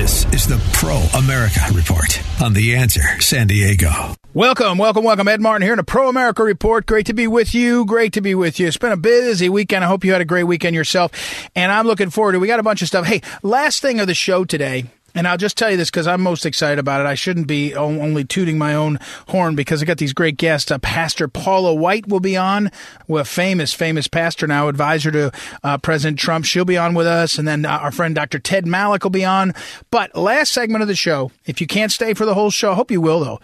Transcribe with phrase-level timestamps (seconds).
[0.00, 4.14] This is the Pro America Report on The Answer San Diego.
[4.32, 5.28] Welcome, welcome, welcome.
[5.28, 6.86] Ed Martin here in a Pro America Report.
[6.86, 7.84] Great to be with you.
[7.84, 8.66] Great to be with you.
[8.66, 9.84] It's been a busy weekend.
[9.84, 11.12] I hope you had a great weekend yourself.
[11.54, 13.04] And I'm looking forward to We got a bunch of stuff.
[13.04, 14.84] Hey, last thing of the show today.
[15.14, 17.06] And I'll just tell you this because I'm most excited about it.
[17.06, 20.70] I shouldn't be only tooting my own horn because I got these great guests.
[20.70, 22.70] Uh, pastor Paula White will be on,
[23.08, 25.32] a famous, famous pastor now, advisor to
[25.64, 26.44] uh, President Trump.
[26.44, 27.38] She'll be on with us.
[27.38, 28.38] And then uh, our friend Dr.
[28.38, 29.52] Ted Malloch will be on.
[29.90, 32.74] But last segment of the show, if you can't stay for the whole show, I
[32.74, 33.40] hope you will though.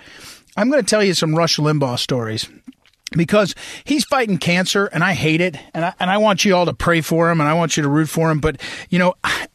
[0.56, 2.48] I'm going to tell you some Rush Limbaugh stories
[3.12, 3.54] because
[3.84, 6.74] he's fighting cancer and I hate it and I, and I want you all to
[6.74, 8.40] pray for him and I want you to root for him.
[8.40, 9.46] But you know I,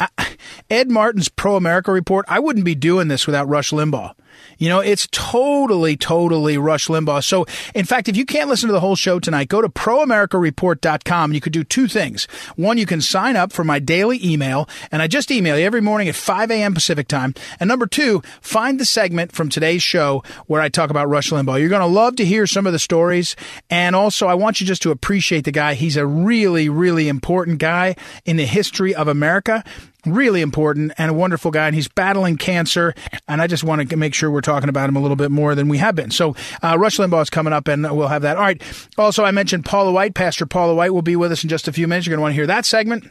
[0.69, 4.13] Ed Martin's Pro America report I wouldn't be doing this without Rush Limbaugh
[4.57, 7.23] you know, it's totally, totally Rush Limbaugh.
[7.23, 11.31] So, in fact, if you can't listen to the whole show tonight, go to proamericareport.com
[11.33, 12.25] you could do two things.
[12.55, 15.81] One, you can sign up for my daily email, and I just email you every
[15.81, 16.73] morning at 5 a.m.
[16.73, 17.33] Pacific time.
[17.59, 21.59] And number two, find the segment from today's show where I talk about Rush Limbaugh.
[21.59, 23.35] You're going to love to hear some of the stories.
[23.69, 25.73] And also, I want you just to appreciate the guy.
[25.73, 29.63] He's a really, really important guy in the history of America
[30.05, 32.93] really important and a wonderful guy, and he's battling cancer.
[33.27, 35.55] And I just want to make sure we're talking about him a little bit more
[35.55, 36.11] than we have been.
[36.11, 38.37] So, uh, Rush Limbaugh is coming up, and we'll have that.
[38.37, 38.61] All right.
[38.97, 40.13] Also, I mentioned Paula White.
[40.13, 42.07] Pastor Paula White will be with us in just a few minutes.
[42.07, 43.09] You're going to want to hear that segment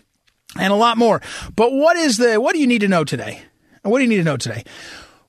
[0.59, 1.21] and a lot more.
[1.55, 3.43] But what is the what do you need to know today?
[3.83, 4.65] What do you need to know today?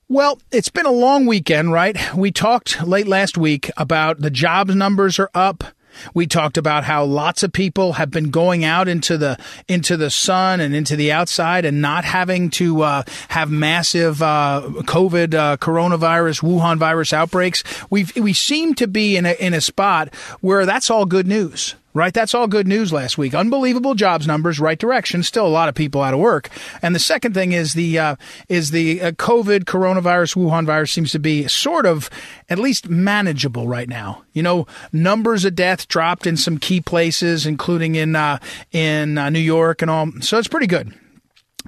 [0.08, 1.96] Well, it's been a long weekend, right?
[2.14, 5.64] We talked late last week about the jobs numbers are up.
[6.14, 9.38] We talked about how lots of people have been going out into the
[9.68, 14.62] into the sun and into the outside and not having to uh, have massive uh,
[14.64, 17.62] COVID, uh, coronavirus, Wuhan virus outbreaks.
[17.90, 21.74] We we seem to be in a in a spot where that's all good news
[21.94, 22.12] right?
[22.12, 23.34] That's all good news last week.
[23.34, 25.22] Unbelievable jobs numbers, right direction.
[25.22, 26.48] Still a lot of people out of work.
[26.80, 28.16] And the second thing is the uh,
[28.48, 32.10] is the uh, COVID coronavirus Wuhan virus seems to be sort of
[32.48, 34.22] at least manageable right now.
[34.32, 38.38] You know, numbers of death dropped in some key places, including in uh,
[38.72, 40.10] in uh, New York and all.
[40.20, 40.94] So it's pretty good.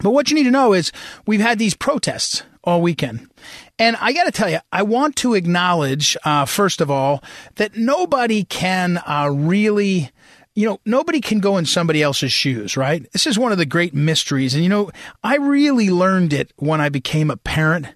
[0.03, 0.91] But what you need to know is
[1.27, 3.31] we've had these protests all weekend.
[3.79, 7.23] And I got to tell you, I want to acknowledge, uh, first of all,
[7.57, 10.11] that nobody can uh, really
[10.55, 13.11] you know, nobody can go in somebody else's shoes, right?
[13.13, 14.55] This is one of the great mysteries.
[14.55, 14.91] And, you know,
[15.23, 17.89] I really learned it when I became a parent.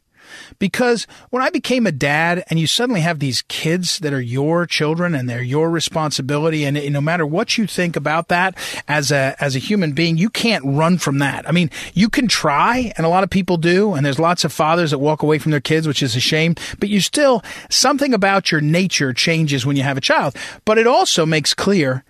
[0.58, 4.66] Because when I became a dad and you suddenly have these kids that are your
[4.66, 8.54] children and they're your responsibility and no matter what you think about that
[8.86, 11.48] as a as a human being, you can't run from that.
[11.48, 14.52] I mean, you can try and a lot of people do and there's lots of
[14.52, 18.12] fathers that walk away from their kids, which is a shame, but you still something
[18.12, 20.36] about your nature changes when you have a child.
[20.66, 22.04] But it also makes clear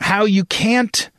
[0.00, 1.10] how you can't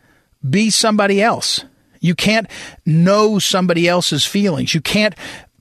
[0.47, 1.65] be somebody else.
[1.99, 2.49] You can't
[2.85, 4.73] know somebody else's feelings.
[4.73, 5.15] You can't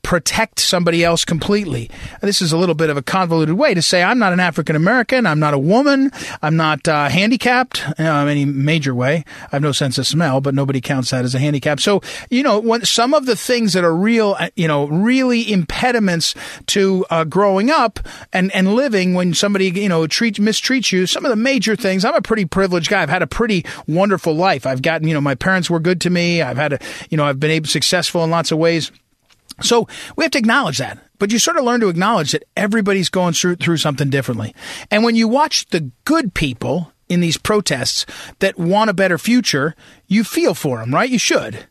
[0.08, 1.91] protect somebody else completely.
[2.22, 4.74] This is a little bit of a convoluted way to say I'm not an African
[4.74, 6.10] American, I'm not a woman,
[6.41, 9.22] I'm not uh, handicapped uh, in any major way.
[9.42, 11.78] I have no sense of smell, but nobody counts that as a handicap.
[11.78, 15.52] So, you know, when some of the things that are real, uh, you know, really
[15.52, 16.34] impediments
[16.68, 18.00] to uh, growing up
[18.32, 22.06] and, and living when somebody, you know, treat, mistreats you, some of the major things,
[22.06, 23.02] I'm a pretty privileged guy.
[23.02, 24.64] I've had a pretty wonderful life.
[24.64, 26.41] I've gotten, you know, my parents were good to me.
[26.41, 26.78] I've had a,
[27.10, 28.91] you know, I've been able successful in lots of ways.
[29.60, 30.98] So we have to acknowledge that.
[31.19, 34.54] But you sort of learn to acknowledge that everybody's going through, through something differently.
[34.91, 38.06] And when you watch the good people in these protests
[38.38, 39.74] that want a better future,
[40.06, 41.10] you feel for them, right?
[41.10, 41.67] You should.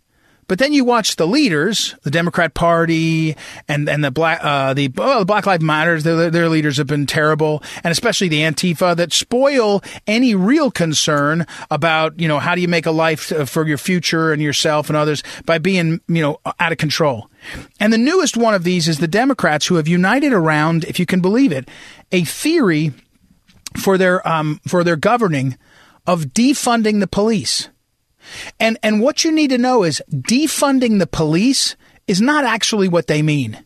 [0.47, 3.35] But then you watch the leaders, the Democrat Party
[3.67, 6.87] and, and the black, uh, the, well, the Black Lives Matters, their, their leaders have
[6.87, 7.61] been terrible.
[7.83, 12.67] And especially the Antifa that spoil any real concern about, you know, how do you
[12.69, 16.71] make a life for your future and yourself and others by being, you know, out
[16.71, 17.29] of control.
[17.79, 21.05] And the newest one of these is the Democrats who have united around, if you
[21.05, 21.67] can believe it,
[22.11, 22.93] a theory
[23.77, 25.57] for their, um, for their governing
[26.05, 27.69] of defunding the police.
[28.59, 31.75] And and what you need to know is defunding the police
[32.07, 33.63] is not actually what they mean.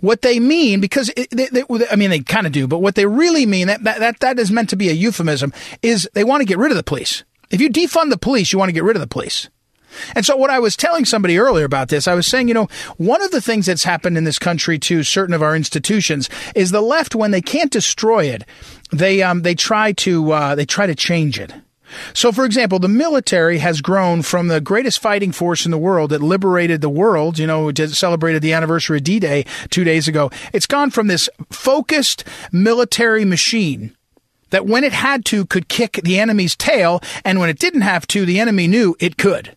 [0.00, 2.94] What they mean, because it, they, they, I mean, they kind of do, but what
[2.94, 5.52] they really mean, that, that, that is meant to be a euphemism,
[5.82, 7.24] is they want to get rid of the police.
[7.50, 9.50] If you defund the police, you want to get rid of the police.
[10.14, 12.68] And so what I was telling somebody earlier about this, I was saying, you know,
[12.96, 16.70] one of the things that's happened in this country to certain of our institutions is
[16.70, 18.44] the left, when they can't destroy it,
[18.92, 21.52] they um, they try to uh, they try to change it.
[22.12, 26.10] So, for example, the military has grown from the greatest fighting force in the world
[26.10, 30.30] that liberated the world, you know, celebrated the anniversary of D Day two days ago.
[30.52, 33.96] It's gone from this focused military machine
[34.50, 38.06] that when it had to could kick the enemy's tail, and when it didn't have
[38.08, 39.56] to, the enemy knew it could.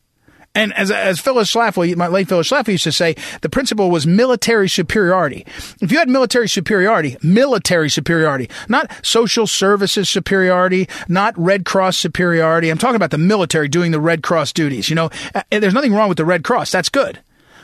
[0.58, 4.08] And as, as Phyllis Schlafly, my late Phyllis Schlafly used to say, the principle was
[4.08, 5.46] military superiority.
[5.82, 12.70] If you had military superiority, military superiority, not social services superiority, not Red Cross superiority.
[12.70, 14.90] I'm talking about the military doing the Red Cross duties.
[14.90, 16.72] You know, uh, there's nothing wrong with the Red Cross.
[16.72, 17.20] That's good.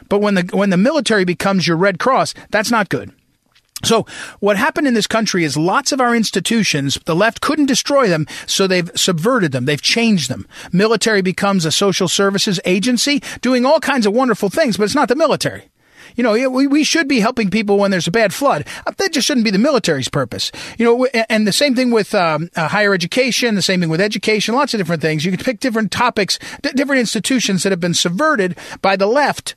[0.08, 3.12] But when the, when the military becomes your Red Cross, that's not good.
[3.84, 4.06] So
[4.40, 8.26] what happened in this country is lots of our institutions, the left couldn't destroy them,
[8.48, 9.66] so they've subverted them.
[9.66, 10.48] They've changed them.
[10.72, 15.10] Military becomes a social services agency doing all kinds of wonderful things, but it's not
[15.10, 15.70] the military.
[16.16, 18.68] You know, we, we should be helping people when there's a bad flood.
[18.98, 20.52] That just shouldn't be the military's purpose.
[20.78, 24.02] You know, and the same thing with um, uh, higher education, the same thing with
[24.02, 25.26] education, lots of different things.
[25.26, 29.56] You could pick different topics, different institutions that have been subverted by the left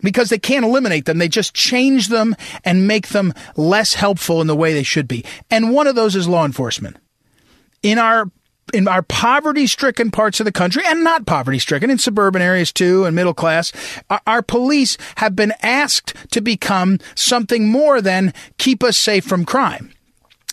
[0.00, 1.18] because they can't eliminate them.
[1.18, 5.24] They just change them and make them less helpful in the way they should be.
[5.50, 6.96] And one of those is law enforcement.
[7.82, 8.30] In our
[8.74, 12.70] in our poverty stricken parts of the country and not poverty stricken in suburban areas
[12.70, 13.72] too and middle class,
[14.10, 19.46] our, our police have been asked to become something more than keep us safe from
[19.46, 19.90] crime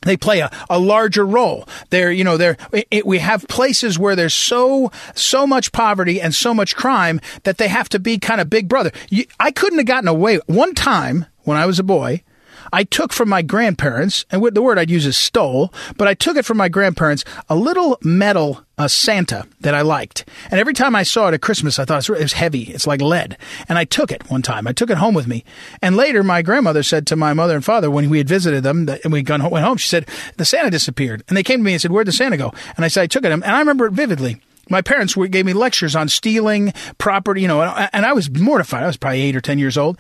[0.05, 1.67] they play a, a larger role.
[1.89, 6.33] They're, you know, they're, it, we have places where there's so, so much poverty and
[6.33, 8.91] so much crime that they have to be kind of big brother.
[9.09, 10.39] You, I couldn't have gotten away.
[10.45, 12.23] One time when I was a boy,
[12.71, 16.37] I took from my grandparents, and the word I'd use is stole, but I took
[16.37, 20.25] it from my grandparents, a little metal uh, Santa that I liked.
[20.51, 22.63] And every time I saw it at Christmas, I thought it was heavy.
[22.63, 23.37] It's like lead.
[23.69, 24.67] And I took it one time.
[24.67, 25.43] I took it home with me.
[25.81, 28.89] And later, my grandmother said to my mother and father, when we had visited them
[28.89, 30.07] and we went home, she said,
[30.37, 31.23] the Santa disappeared.
[31.27, 32.53] And they came to me and said, where'd the Santa go?
[32.75, 33.31] And I said, I took it.
[33.31, 37.61] And I remember it vividly my parents gave me lectures on stealing property, you know,
[37.61, 38.83] and I was mortified.
[38.83, 39.99] I was probably eight or 10 years old.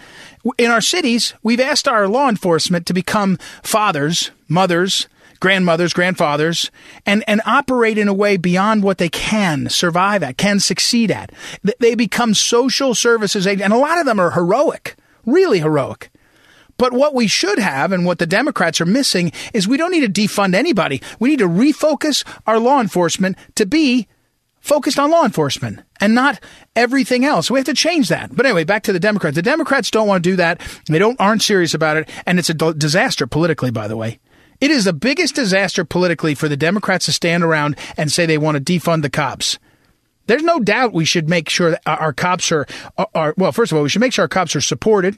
[0.57, 5.07] In our cities, we've asked our law enforcement to become fathers, mothers,
[5.39, 6.71] grandmothers, grandfathers,
[7.05, 11.31] and, and operate in a way beyond what they can survive at, can succeed at.
[11.79, 14.95] They become social services agents, and a lot of them are heroic,
[15.25, 16.09] really heroic.
[16.77, 20.13] But what we should have and what the Democrats are missing is we don't need
[20.13, 21.01] to defund anybody.
[21.19, 24.07] We need to refocus our law enforcement to be
[24.65, 26.43] focused on law enforcement and not
[26.75, 27.51] everything else.
[27.51, 28.35] We have to change that.
[28.35, 29.35] But anyway, back to the Democrats.
[29.35, 30.59] The Democrats don't want to do that.
[30.87, 33.69] They don't aren't serious about it, and it's a disaster politically.
[33.69, 34.19] By the way,
[34.59, 38.39] it is the biggest disaster politically for the Democrats to stand around and say they
[38.39, 39.59] want to defund the cops.
[40.27, 42.65] There's no doubt we should make sure that our cops are,
[43.13, 43.51] are well.
[43.51, 45.15] First of all, we should make sure our cops are supported,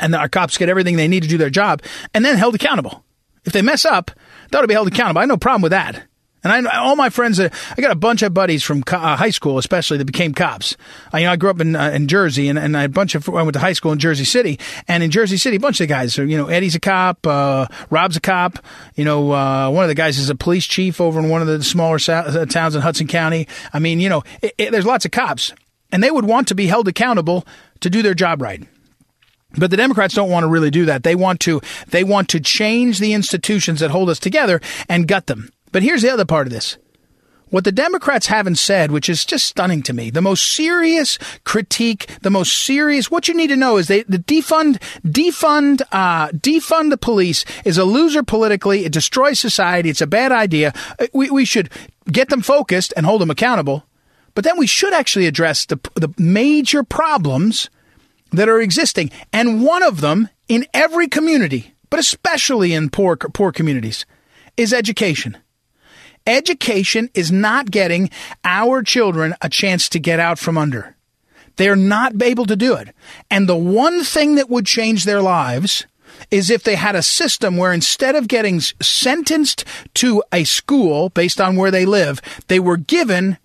[0.00, 1.82] and that our cops get everything they need to do their job,
[2.14, 3.04] and then held accountable.
[3.44, 4.10] If they mess up,
[4.50, 5.18] they ought to be held accountable.
[5.18, 6.04] I have no problem with that.
[6.44, 9.16] And I, all my friends, uh, I got a bunch of buddies from co- uh,
[9.16, 10.76] high school, especially that became cops.
[11.12, 12.92] I, you know, I grew up in uh, in Jersey, and, and I had a
[12.92, 14.58] bunch of I went to high school in Jersey City,
[14.88, 16.16] and in Jersey City, a bunch of guys.
[16.18, 18.58] You know, Eddie's a cop, uh, Rob's a cop.
[18.96, 21.46] You know, uh, one of the guys is a police chief over in one of
[21.46, 23.46] the smaller sa- uh, towns in Hudson County.
[23.72, 25.52] I mean, you know, it, it, there's lots of cops,
[25.92, 27.46] and they would want to be held accountable
[27.80, 28.62] to do their job right.
[29.56, 31.02] But the Democrats don't want to really do that.
[31.02, 35.26] They want to they want to change the institutions that hold us together and gut
[35.26, 35.50] them.
[35.72, 36.78] But here's the other part of this.
[37.52, 42.08] What the Democrats haven't said, which is just stunning to me, the most serious critique,
[42.22, 46.88] the most serious, what you need to know is they, the defund, defund, uh, defund
[46.88, 48.86] the police is a loser politically.
[48.86, 49.90] It destroys society.
[49.90, 50.72] It's a bad idea.
[50.98, 51.68] Uh, we, we should
[52.10, 53.84] get them focused and hold them accountable.
[54.34, 57.68] But then we should actually address the, the major problems
[58.30, 59.10] that are existing.
[59.30, 64.06] And one of them in every community, but especially in poor, poor communities,
[64.56, 65.36] is education.
[66.26, 68.10] Education is not getting
[68.44, 70.96] our children a chance to get out from under.
[71.56, 72.94] They're not able to do it.
[73.30, 75.86] And the one thing that would change their lives
[76.30, 79.64] is if they had a system where instead of getting sentenced
[79.94, 83.38] to a school based on where they live, they were given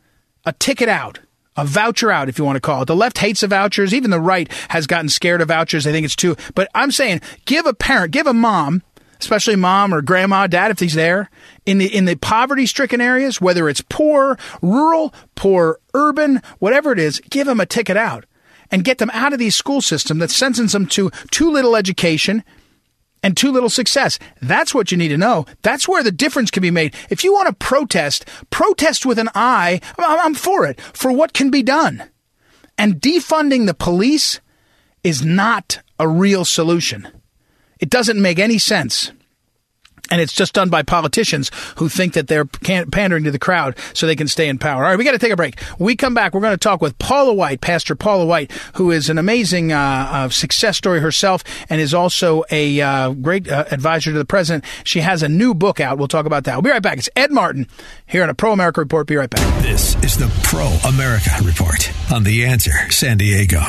[0.45, 1.19] a ticket out
[1.57, 2.85] a voucher out, if you want to call it.
[2.85, 3.93] The left hates the vouchers.
[3.93, 5.83] Even the right has gotten scared of vouchers.
[5.83, 6.37] They think it's too.
[6.53, 8.83] But I'm saying, give a parent, give a mom
[9.19, 11.29] especially mom or grandma, dad, if he's there,
[11.65, 16.99] in the in the poverty stricken areas, whether it's poor, rural, poor, urban, whatever it
[16.99, 18.25] is, give them a ticket out
[18.71, 22.43] and get them out of these school system that sentencing them to too little education
[23.23, 24.19] and too little success.
[24.41, 25.45] That's what you need to know.
[25.61, 26.95] That's where the difference can be made.
[27.09, 29.81] If you want to protest, protest with an eye.
[29.97, 32.03] I'm for it for what can be done.
[32.77, 34.39] And defunding the police
[35.03, 37.07] is not a real solution.
[37.79, 39.11] It doesn't make any sense.
[40.09, 44.07] And it's just done by politicians who think that they're pandering to the crowd so
[44.07, 44.83] they can stay in power.
[44.83, 45.59] All right, we got to take a break.
[45.79, 49.09] we come back, we're going to talk with Paula White, Pastor Paula White, who is
[49.09, 54.11] an amazing uh, uh, success story herself and is also a uh, great uh, advisor
[54.13, 54.63] to the president.
[54.83, 55.97] She has a new book out.
[55.97, 56.55] We'll talk about that.
[56.55, 56.99] We'll be right back.
[56.99, 57.67] It's Ed Martin
[58.05, 59.07] here on a Pro America Report.
[59.07, 59.61] Be right back.
[59.61, 63.61] This is the Pro America Report on The Answer San Diego.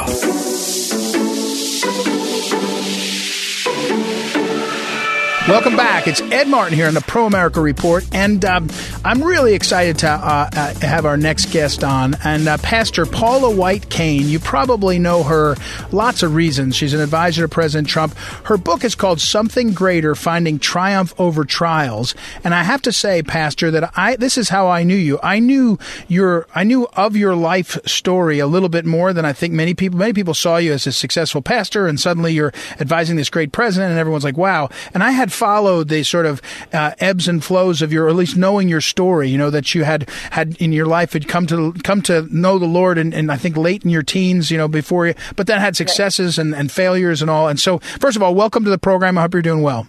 [5.48, 6.06] Welcome back.
[6.06, 8.68] It's Ed Martin here on the Pro America Report, and um,
[9.02, 12.16] I'm really excited to uh, uh, have our next guest on.
[12.22, 15.56] And uh, Pastor Paula White Cain, you probably know her
[15.90, 16.76] lots of reasons.
[16.76, 18.14] She's an advisor to President Trump.
[18.44, 22.14] Her book is called Something Greater: Finding Triumph Over Trials.
[22.44, 25.18] And I have to say, Pastor, that I this is how I knew you.
[25.22, 25.78] I knew
[26.08, 29.72] your I knew of your life story a little bit more than I think many
[29.72, 29.98] people.
[29.98, 33.92] Many people saw you as a successful pastor, and suddenly you're advising this great president,
[33.92, 36.42] and everyone's like, "Wow!" And I had followed the sort of
[36.72, 39.28] uh, ebbs and flows of your, or at least knowing your story.
[39.28, 42.58] You know that you had had in your life had come to come to know
[42.58, 45.46] the Lord, and, and I think late in your teens, you know, before you, but
[45.46, 47.48] then had successes and, and failures and all.
[47.48, 49.16] And so, first of all, welcome to the program.
[49.16, 49.86] I hope you're doing well.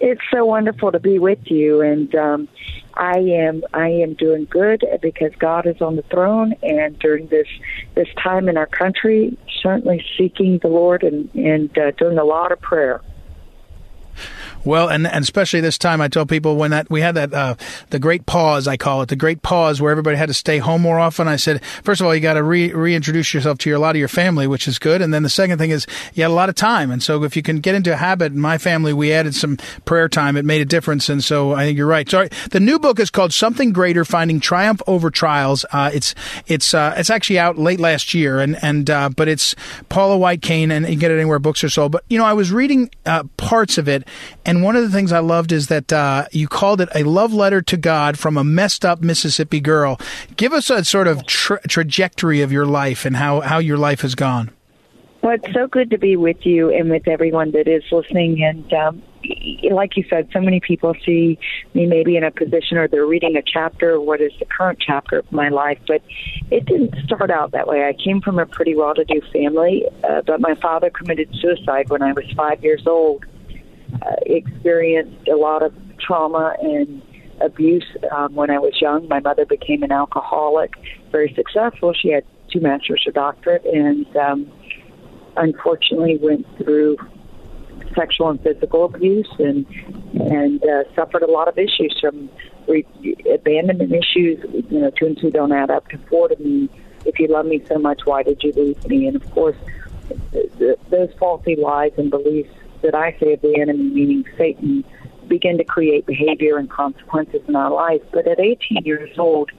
[0.00, 2.48] It's so wonderful to be with you, and um,
[2.94, 7.46] I am I am doing good because God is on the throne, and during this
[7.94, 12.52] this time in our country, certainly seeking the Lord and and uh, doing a lot
[12.52, 13.00] of prayer.
[14.64, 17.54] Well, and, and especially this time, I tell people when that we had that uh,
[17.90, 20.82] the great pause, I call it the great pause, where everybody had to stay home
[20.82, 21.28] more often.
[21.28, 23.96] I said, first of all, you got to re- reintroduce yourself to your, a lot
[23.96, 26.34] of your family, which is good, and then the second thing is you had a
[26.34, 28.92] lot of time, and so if you can get into a habit, in my family,
[28.92, 30.36] we added some prayer time.
[30.36, 32.08] It made a difference, and so I think you're right.
[32.08, 35.64] So the new book is called Something Greater: Finding Triumph Over Trials.
[35.72, 36.14] Uh, it's
[36.46, 39.54] it's uh, it's actually out late last year, and and uh, but it's
[39.88, 41.92] Paula White Cain, and you can get it anywhere books are sold.
[41.92, 44.06] But you know, I was reading uh, parts of it.
[44.44, 47.32] And one of the things I loved is that uh, you called it a love
[47.32, 50.00] letter to God from a messed up Mississippi girl.
[50.36, 54.00] Give us a sort of tra- trajectory of your life and how, how your life
[54.02, 54.50] has gone.
[55.22, 58.42] Well, it's so good to be with you and with everyone that is listening.
[58.42, 59.02] And um,
[59.70, 61.38] like you said, so many people see
[61.74, 65.20] me maybe in a position or they're reading a chapter, what is the current chapter
[65.20, 65.78] of my life.
[65.86, 66.02] But
[66.50, 67.84] it didn't start out that way.
[67.84, 71.88] I came from a pretty well to do family, uh, but my father committed suicide
[71.88, 73.24] when I was five years old
[74.00, 77.02] uh, experienced a lot of trauma and
[77.40, 79.08] abuse um, when I was young.
[79.08, 80.74] My mother became an alcoholic,
[81.10, 81.92] very successful.
[81.92, 84.50] She had two masters of doctorate, and um,
[85.36, 86.96] unfortunately went through
[87.94, 89.66] sexual and physical abuse, and
[90.14, 92.30] and uh, suffered a lot of issues from
[92.68, 92.86] re-
[93.32, 94.38] abandonment issues.
[94.70, 96.68] You know, two and two don't add up to four to me.
[97.04, 99.08] If you love me so much, why did you leave me?
[99.08, 99.56] And of course,
[100.90, 104.84] those faulty lies and beliefs that I say of the enemy, meaning Satan,
[105.28, 108.02] begin to create behavior and consequences in our life.
[108.12, 109.50] But at 18 years old,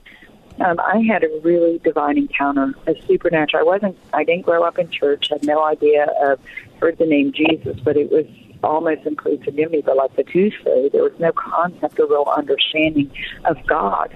[0.59, 3.61] um, I had a really divine encounter, a supernatural.
[3.61, 6.39] I wasn't, I didn't grow up in church, had no idea of,
[6.79, 8.25] heard the name Jesus, but it was
[8.63, 9.81] almost inclusive in me.
[9.81, 13.11] But like the two say, there was no concept or real understanding
[13.45, 14.15] of God.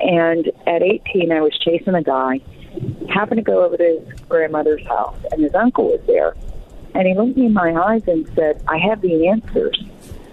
[0.00, 2.40] And at 18, I was chasing a guy,
[3.08, 6.34] happened to go over to his grandmother's house, and his uncle was there.
[6.96, 9.78] And he looked me in my eyes and said, I have the answers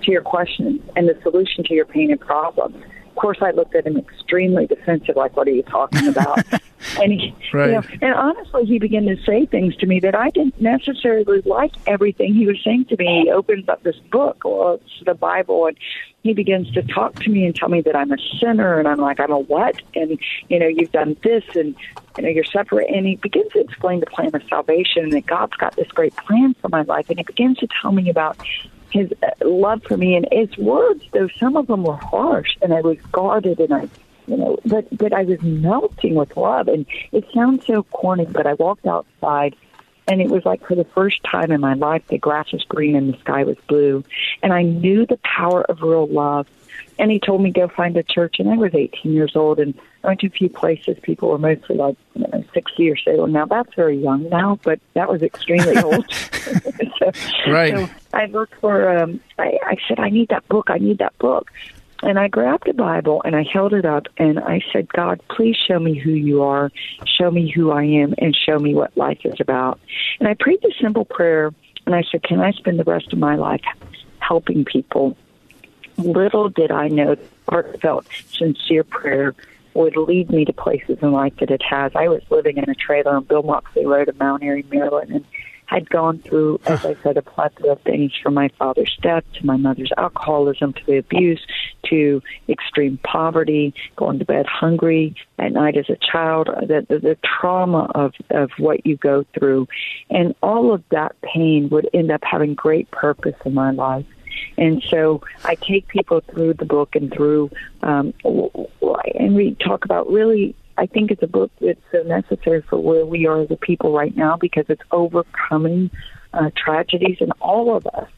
[0.03, 2.81] to your questions and the solution to your pain and problems.
[3.13, 6.39] Of course, I looked at him extremely defensive, like, "What are you talking about?"
[6.99, 7.67] and he, right.
[7.67, 11.41] you know, and honestly, he began to say things to me that I didn't necessarily
[11.41, 11.73] like.
[11.85, 15.67] Everything he was saying to me, he opens up this book, well, it's the Bible,
[15.67, 15.77] and
[16.23, 18.97] he begins to talk to me and tell me that I'm a sinner, and I'm
[18.99, 19.79] like, I'm a what?
[19.93, 20.17] And
[20.49, 21.75] you know, you've done this, and
[22.17, 22.89] you know, you're separate.
[22.89, 26.15] And he begins to explain the plan of salvation, and that God's got this great
[26.15, 28.39] plan for my life, and he begins to tell me about
[28.93, 30.15] his uh, love for me.
[30.15, 33.89] And his words though some of them were harsh and i was guarded and i
[34.27, 36.67] you know but but i was melting with love.
[36.67, 39.55] And it sounds so corny but i walked outside
[40.07, 42.95] and it was like for the first time in my life the grass was green
[42.95, 44.03] and the sky was blue.
[44.41, 46.47] And i knew the power of real love
[46.99, 49.73] and he told me go find a church and i was eighteen years old and
[50.03, 50.97] I went to a few places.
[51.01, 53.25] People were mostly like you know, 60 or so.
[53.25, 56.11] Now that's very young now, but that was extremely old.
[56.99, 57.11] so,
[57.47, 57.73] right.
[57.73, 58.97] So I looked for.
[58.97, 60.69] Um, I, I said, I need that book.
[60.69, 61.51] I need that book.
[62.01, 65.55] And I grabbed a Bible and I held it up and I said, God, please
[65.55, 66.69] show me who you are,
[67.05, 69.79] show me who I am, and show me what life is about.
[70.19, 71.53] And I prayed this simple prayer
[71.85, 73.61] and I said, Can I spend the rest of my life
[74.19, 75.15] helping people?
[75.97, 77.15] Little did I know,
[77.47, 79.35] heartfelt, sincere prayer
[79.73, 81.91] would lead me to places in life that it has.
[81.95, 85.25] I was living in a trailer on Bill Moxley Road in Mount Airy, Maryland, and
[85.65, 89.45] had gone through, as I said, a plethora of things from my father's death to
[89.45, 91.43] my mother's alcoholism to the abuse
[91.85, 97.17] to extreme poverty, going to bed hungry at night as a child, the, the, the
[97.23, 99.67] trauma of, of what you go through.
[100.09, 104.05] And all of that pain would end up having great purpose in my life.
[104.57, 110.09] And so I take people through the book and through, um, and we talk about
[110.09, 113.55] really I think it's a book that's so necessary for where we are as a
[113.55, 115.91] people right now because it's overcoming
[116.33, 118.09] uh, tragedies, and all of us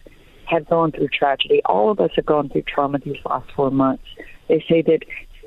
[0.45, 1.61] have gone through tragedy.
[1.65, 4.03] All of us have gone through trauma these last four months.
[4.47, 4.99] They say that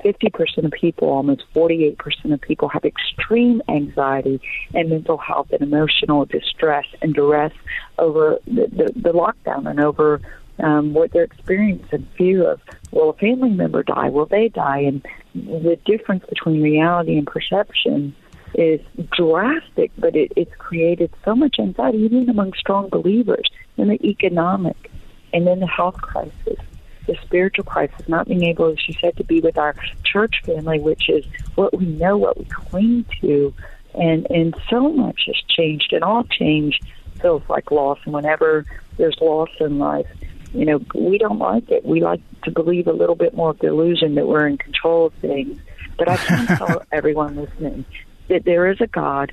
[0.03, 1.97] 50% of people, almost 48%
[2.33, 4.41] of people, have extreme anxiety
[4.73, 7.53] and mental health and emotional distress and duress
[7.97, 10.21] over the, the, the lockdown and over
[10.61, 12.61] um, what their experience and fear of
[12.91, 14.09] will a family member die?
[14.09, 14.79] Will they die?
[14.79, 18.15] And the difference between reality and perception
[18.55, 18.81] is
[19.15, 23.47] drastic, but it, it's created so much anxiety, even among strong believers,
[23.77, 24.89] in the economic
[25.33, 26.59] and then the health crisis,
[27.05, 30.79] the spiritual crisis, not being able, as she said, to be with our church family,
[30.79, 31.25] which is
[31.55, 33.53] what we know, what we cling to.
[33.93, 36.79] And, and so much has changed, and all change
[37.21, 37.99] feels like loss.
[38.05, 38.65] And whenever
[38.97, 40.07] there's loss in life,
[40.53, 41.85] you know, we don't like it.
[41.85, 45.07] We like to believe a little bit more of the illusion that we're in control
[45.07, 45.59] of things.
[45.97, 47.85] But I can tell everyone listening
[48.29, 49.31] that there is a God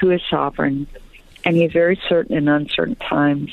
[0.00, 0.86] who is sovereign,
[1.44, 3.50] and He's very certain in uncertain times.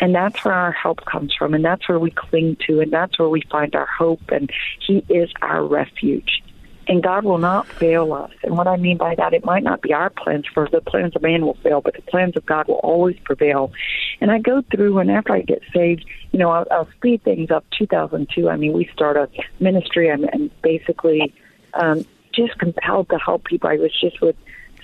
[0.00, 3.18] And that's where our help comes from, and that's where we cling to, and that's
[3.18, 4.50] where we find our hope, and
[4.86, 6.42] He is our refuge
[6.88, 8.30] and God will not fail us.
[8.42, 11.14] And what I mean by that, it might not be our plans for the plans
[11.14, 13.72] of man will fail, but the plans of God will always prevail.
[14.22, 17.50] And I go through, and after I get saved, you know, I'll, I'll speed things
[17.50, 17.64] up.
[17.76, 21.34] 2002, I mean, we start a ministry, and, basically
[21.74, 23.68] um, just compelled to help people.
[23.68, 24.36] I was just with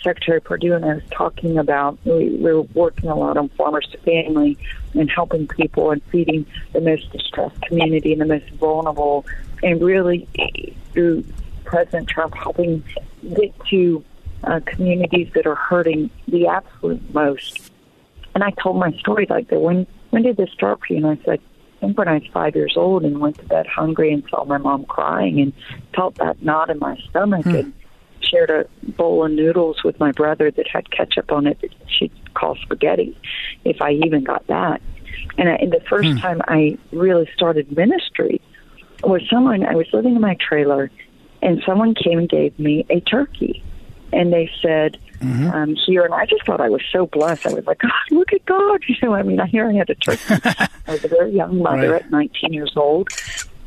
[0.02, 3.88] Secretary Perdue, and I was talking about we, we were working a lot on farmers
[4.04, 4.59] family
[4.95, 9.25] and helping people and feeding the most distressed community and the most vulnerable,
[9.63, 10.26] and really
[10.93, 11.25] through
[11.65, 12.82] President Trump helping
[13.36, 14.04] get to
[14.43, 17.71] uh, communities that are hurting the absolute most.
[18.34, 19.60] And I told my story like that.
[19.60, 21.06] When when did this start for you?
[21.06, 21.41] And I said,
[21.76, 24.45] I think when I was five years old and went to bed hungry and saw
[24.45, 25.52] my mom crying and
[25.95, 27.54] felt that knot in my stomach hmm.
[27.54, 27.73] and
[28.21, 32.12] shared a bowl of noodles with my brother that had ketchup on it that she'd
[32.34, 33.17] call spaghetti
[33.64, 34.82] if I even got that.
[35.36, 36.19] And, I, and the first hmm.
[36.19, 38.41] time I really started ministry
[39.04, 40.91] was someone I was living in my trailer
[41.43, 43.62] and someone came and gave me a turkey.
[44.12, 45.50] And they said, mm-hmm.
[45.50, 47.47] um, here, and I just thought I was so blessed.
[47.47, 48.83] I was like, God, look at God.
[48.89, 50.23] You know, I mean, I hear I had a turkey.
[50.87, 52.02] I was a very young mother right.
[52.02, 53.09] at 19 years old.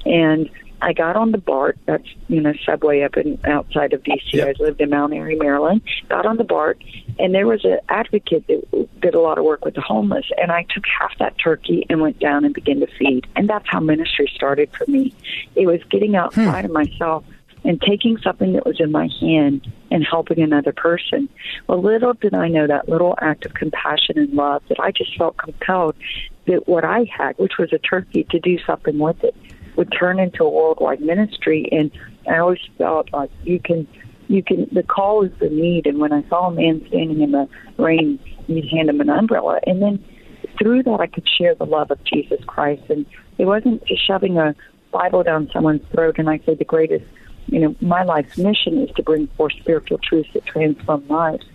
[0.06, 0.50] And
[0.82, 4.38] I got on the BART, that's, you know, subway up in outside of D.C.
[4.38, 4.48] Yep.
[4.60, 5.82] I lived in Mount Airy, Maryland.
[6.10, 6.82] Got on the BART,
[7.20, 10.26] and there was an advocate that did a lot of work with the homeless.
[10.42, 13.28] And I took half that turkey and went down and began to feed.
[13.36, 15.14] And that's how ministry started for me.
[15.56, 16.66] It was getting outside hmm.
[16.66, 17.26] of myself
[17.64, 21.30] and taking something that was in my hand and helping another person.
[21.68, 25.16] Well, little did I know that little act of compassion and love that I just
[25.18, 25.96] felt compelled
[26.48, 29.36] that what I had, which was a turkey, to do something with it,
[29.76, 31.70] would turn into a worldwide ministry.
[31.72, 31.92] And
[32.28, 33.88] I always felt like you can,
[34.28, 34.68] you can.
[34.72, 35.86] The call is the need.
[35.86, 37.48] And when I saw a man standing in the
[37.78, 40.04] rain, you'd hand him an umbrella, and then
[40.58, 42.84] through that I could share the love of Jesus Christ.
[42.90, 43.06] And
[43.38, 44.56] it wasn't just shoving a
[44.92, 46.16] Bible down someone's throat.
[46.18, 47.06] And I say the greatest
[47.48, 51.46] you know, my life's mission is to bring forth spiritual truths that transform lives.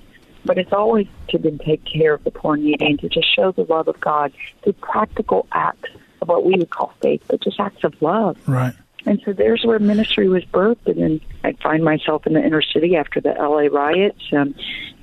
[0.44, 3.50] But it's always to then take care of the poor needy and to just show
[3.52, 5.90] the love of God through practical acts
[6.22, 8.36] of what we would call faith, but just acts of love.
[8.48, 8.74] Right.
[9.06, 10.86] And so there's where ministry was birthed.
[10.86, 14.20] And then I'd find myself in the inner city after the LA riots.
[14.32, 14.54] Um,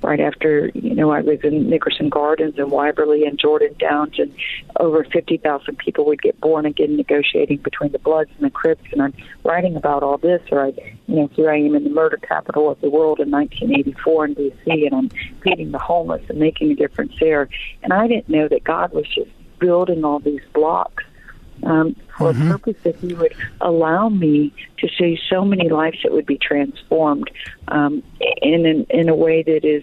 [0.02, 4.34] right after, you know, I was in Nickerson Gardens and Wyberly and Jordan Downs, and
[4.78, 8.84] over 50,000 people would get born again negotiating between the Bloods and the Crips.
[8.92, 10.68] And I'm writing about all this, or I,
[11.06, 14.34] you know, here I am in the murder capital of the world in 1984 in
[14.34, 15.08] D.C., and I'm
[15.42, 17.48] feeding the homeless and making a difference there.
[17.82, 21.04] And I didn't know that God was just building all these blocks
[21.64, 22.48] um, for mm-hmm.
[22.48, 26.38] a purpose that He would allow me to see so many lives that would be
[26.38, 27.30] transformed
[27.68, 28.02] um,
[28.42, 29.82] in an, in a way that is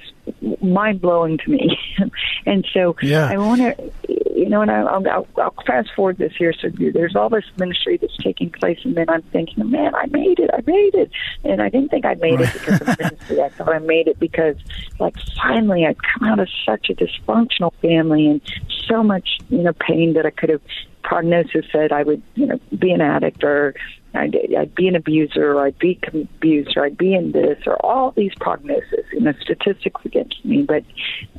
[0.61, 1.77] mind blowing to me.
[2.45, 3.29] and so yeah.
[3.29, 3.91] I want to,
[4.35, 6.53] you know, and I, I'll, I'll, I'll fast forward this here.
[6.53, 10.39] So there's all this ministry that's taking place, and then I'm thinking, man, I made
[10.39, 11.11] it, I made it,
[11.43, 13.41] and I didn't think I made it because of ministry.
[13.41, 14.55] I thought I made it because,
[14.99, 18.41] like, finally I'd come out of such a dysfunctional family and
[18.87, 20.61] so much, you know, pain that I could have
[21.03, 23.73] prognosis said I would, you know, be an addict or
[24.13, 27.77] I'd, I'd be an abuser, or I'd be abused, or I'd be in this, or
[27.85, 30.63] all these prognoses, you know, statistics against me.
[30.63, 30.83] But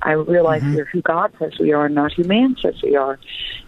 [0.02, 0.76] I realized mm-hmm.
[0.76, 3.18] we're who God says we are, not who man says we are.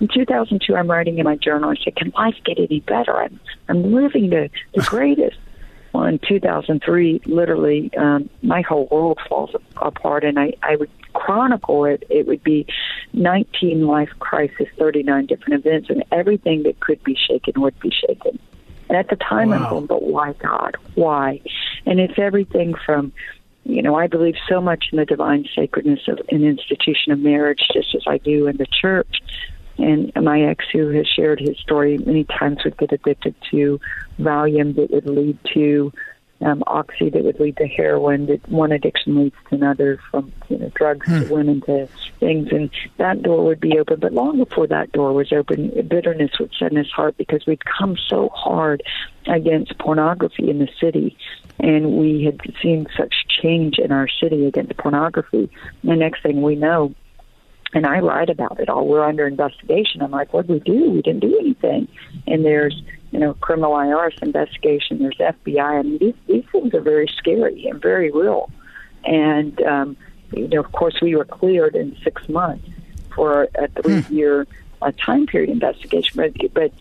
[0.00, 1.70] In 2002, I'm writing in my journal.
[1.70, 3.14] I said, "Can life get any better?
[3.14, 5.36] I'm I'm living the the greatest."
[5.94, 11.84] Well, in 2003, literally, um, my whole world falls apart, and I, I would chronicle
[11.84, 12.02] it.
[12.10, 12.66] It would be
[13.12, 18.40] 19 life crisis, 39 different events, and everything that could be shaken would be shaken.
[18.88, 19.56] And at the time, wow.
[19.56, 20.76] I'm going, but why God?
[20.96, 21.40] Why?
[21.86, 23.12] And it's everything from,
[23.62, 27.60] you know, I believe so much in the divine sacredness of an institution of marriage,
[27.72, 29.20] just as I do in the church.
[29.78, 33.80] And my ex, who has shared his story many times, would get addicted to
[34.20, 35.92] Valium that would lead to
[36.40, 38.26] um, oxy that would lead to heroin.
[38.26, 41.22] That one addiction leads to another, from you know drugs hmm.
[41.22, 41.88] to women to
[42.20, 44.00] things, and that door would be open.
[44.00, 47.64] But long before that door was open, bitterness would set in his heart because we'd
[47.64, 48.82] come so hard
[49.26, 51.16] against pornography in the city,
[51.58, 55.50] and we had seen such change in our city against pornography.
[55.82, 56.94] The next thing we know,
[57.74, 58.86] and I write about it all.
[58.86, 60.00] We're under investigation.
[60.00, 60.90] I'm like, what did we do?
[60.90, 61.88] We didn't do anything.
[62.26, 65.00] And there's, you know, criminal IRS investigation.
[65.00, 65.58] There's FBI.
[65.58, 68.50] I mean, these these things are very scary and very real.
[69.04, 69.96] And um,
[70.32, 72.68] you know, of course, we were cleared in six months
[73.14, 74.46] for a three-year
[74.80, 76.16] uh, time period investigation.
[76.16, 76.72] But but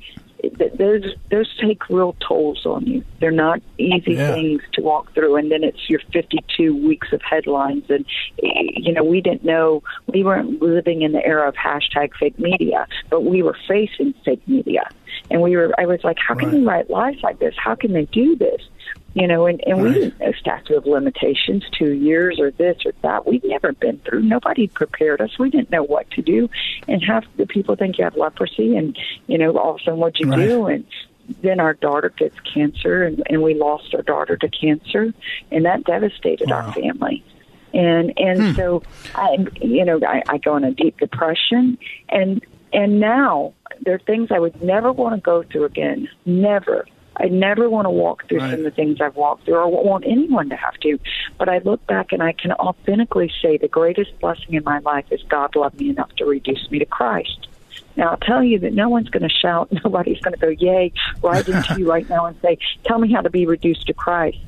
[0.78, 3.04] those those take real tolls on you.
[3.20, 4.34] They're not easy yeah.
[4.34, 7.86] things to walk through, and then it's your 52 weeks of headlines.
[7.90, 8.06] And
[8.42, 12.88] you know, we didn't know we weren't living in the era of hashtag fake media,
[13.10, 14.90] but we were facing fake media,
[15.32, 15.74] and we were.
[15.80, 16.58] I was like, how can right.
[16.58, 17.56] they write lies like this?
[17.58, 18.62] How can they do this?
[19.14, 19.94] You know, and, and right.
[19.94, 23.28] we didn't know statute of limitations, two years or this or that.
[23.28, 24.22] We'd never been through.
[24.22, 25.38] Nobody prepared us.
[25.38, 26.50] We didn't know what to do.
[26.88, 28.98] And half the people think you have leprosy, and
[29.28, 30.48] you know, all of a sudden, what'd you right.
[30.48, 30.66] do?
[30.66, 30.86] And
[31.42, 35.14] then our daughter gets cancer, and, and we lost our daughter to cancer,
[35.52, 36.66] and that devastated wow.
[36.66, 37.24] our family.
[37.74, 38.52] And and hmm.
[38.54, 38.84] so
[39.16, 41.78] I, you know, I, I go in a deep depression,
[42.10, 46.08] and and now there are things I would never want to go through again.
[46.26, 46.86] Never
[47.18, 48.52] I never want to walk through right.
[48.52, 50.98] some of the things I've walked through or want anyone to have to.
[51.38, 55.06] But I look back and I can authentically say the greatest blessing in my life
[55.12, 57.48] is God loved me enough to reduce me to Christ.
[57.96, 60.92] Now, I'll tell you that no one's going to shout, nobody's going to go, yay,
[61.22, 64.40] right into you right now and say, tell me how to be reduced to Christ.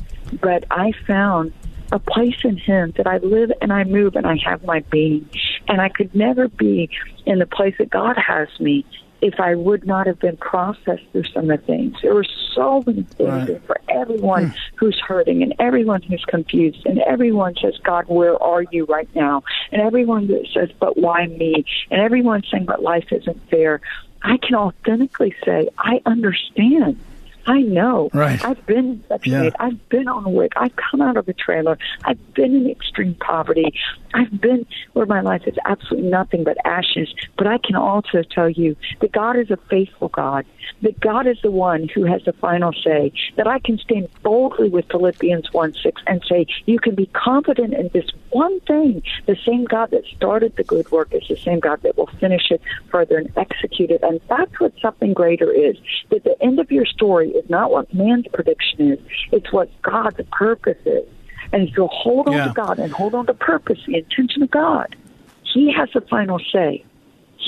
[0.42, 1.54] But I found
[1.92, 5.30] a place in Him that I live and I move and I have my being.
[5.68, 6.90] And I could never be
[7.26, 8.86] in the place that God has me
[9.26, 11.96] if I would not have been processed through some of the things.
[12.04, 13.66] There were so many things right.
[13.66, 14.56] for everyone mm.
[14.76, 19.44] who's hurting and everyone who's confused and everyone says, God, where are you right now?
[19.72, 21.66] And everyone that says, but why me?
[21.90, 23.82] And everyone saying, but life isn't fair.
[24.22, 27.00] I can authentically say, I understand.
[27.46, 28.10] I know.
[28.14, 28.44] Right.
[28.44, 29.44] I've been in Section yeah.
[29.44, 29.54] 8.
[29.60, 30.54] I've been on a WIC.
[30.56, 31.78] I've come out of a trailer.
[32.04, 33.74] I've been in extreme poverty.
[34.14, 37.14] I've been where my life is absolutely nothing but ashes.
[37.38, 40.46] But I can also tell you that God is a faithful God,
[40.82, 44.70] that God is the one who has the final say, that I can stand boldly
[44.70, 49.04] with Philippians 1 6 and say, You can be confident in this one thing.
[49.28, 52.50] The same God that started the good work is the same God that will finish
[52.50, 54.02] it further and execute it.
[54.02, 55.78] And that's what something greater is.
[56.10, 59.00] That the end of your story is not what man's prediction is,
[59.32, 61.08] it's what God's purpose is.
[61.52, 62.48] And if you hold on yeah.
[62.48, 64.96] to God and hold on to purpose, the intention of God,
[65.44, 66.84] He has the final say.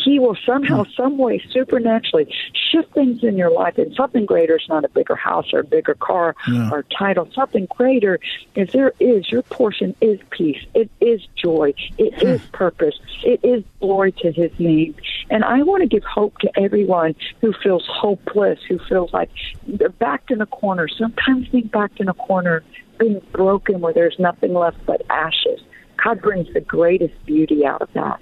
[0.04, 0.92] He will somehow, hmm.
[0.96, 2.34] some way, supernaturally
[2.72, 3.78] shift things in your life.
[3.78, 6.70] And something greater is not a bigger house or a bigger car yeah.
[6.72, 7.30] or title.
[7.34, 8.20] Something greater
[8.56, 10.64] is there is your portion is peace.
[10.74, 11.74] It is joy.
[11.98, 12.28] It hmm.
[12.28, 13.00] is purpose.
[13.24, 14.96] It is glory to His name.
[15.30, 19.30] And I want to give hope to everyone who feels hopeless, who feels like
[19.68, 20.88] they're backed in a corner.
[20.88, 22.64] Sometimes being backed in a corner,
[22.98, 25.62] being broken where there's nothing left but ashes.
[26.04, 28.22] God brings the greatest beauty out of that.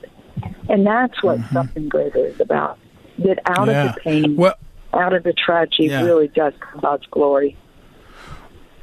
[0.70, 1.54] And that's what mm-hmm.
[1.54, 2.78] something greater is about.
[3.20, 3.90] That out yeah.
[3.90, 4.56] of the pain, well,
[4.94, 6.04] out of the tragedy, yeah.
[6.04, 7.58] really does come God's glory.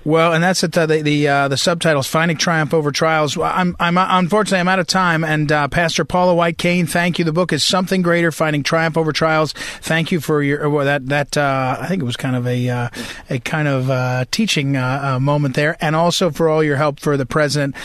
[0.05, 3.97] Well, and that's the the the, uh, the subtitles: "Finding Triumph Over Trials." I'm I'm
[3.97, 5.23] unfortunately I'm out of time.
[5.23, 7.25] And uh, Pastor Paula White Cain, thank you.
[7.25, 11.07] The book is "Something Greater: Finding Triumph Over Trials." Thank you for your well, that
[11.07, 12.88] that uh, I think it was kind of a uh,
[13.31, 17.17] a kind of uh, teaching uh, moment there, and also for all your help for
[17.17, 17.77] the president.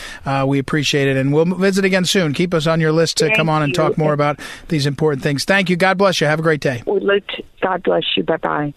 [0.44, 2.34] we appreciate it, and we'll visit again soon.
[2.34, 5.22] Keep us on your list to thank come on and talk more about these important
[5.22, 5.44] things.
[5.44, 5.76] Thank you.
[5.76, 6.26] God bless you.
[6.26, 6.82] Have a great day.
[6.84, 7.24] We look
[7.60, 8.24] God bless you.
[8.24, 8.74] Bye bye.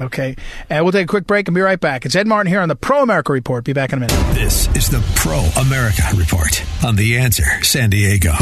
[0.00, 0.36] Okay.
[0.68, 2.04] And we'll take a quick break and be right back.
[2.06, 3.64] It's Ed Martin here on the Pro America Report.
[3.64, 4.34] Be back in a minute.
[4.34, 8.32] This is the Pro America Report on The Answer San Diego.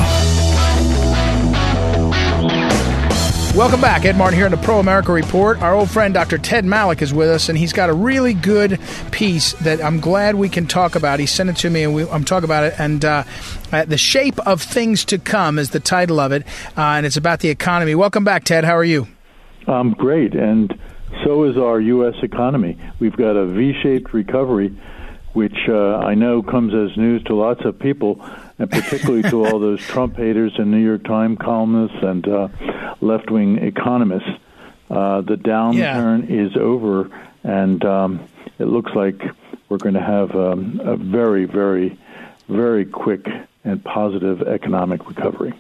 [3.56, 4.04] Welcome back.
[4.04, 5.60] Ed Martin here in the Pro America Report.
[5.60, 6.38] Our old friend Dr.
[6.38, 8.78] Ted Malloch is with us, and he's got a really good
[9.10, 11.18] piece that I'm glad we can talk about.
[11.18, 12.74] He sent it to me, and we, I'm talking about it.
[12.78, 13.24] And uh,
[13.72, 17.16] uh, The Shape of Things to Come is the title of it, uh, and it's
[17.16, 17.96] about the economy.
[17.96, 18.62] Welcome back, Ted.
[18.62, 19.08] How are you?
[19.66, 20.72] I'm great, and
[21.24, 22.14] so is our U.S.
[22.22, 22.78] economy.
[22.98, 24.76] We've got a V shaped recovery,
[25.33, 28.24] which uh, I know comes as news to lots of people
[28.59, 32.48] and particularly to all those Trump haters and New York Times columnists and uh,
[33.00, 34.28] left wing economists.
[34.90, 36.46] Uh, the downturn yeah.
[36.46, 37.11] is over,
[37.42, 38.28] and um,
[38.59, 39.20] it looks like
[39.68, 41.96] we're going to have um, a very, very,
[42.48, 43.26] very quick
[43.64, 45.54] and positive economic recovery.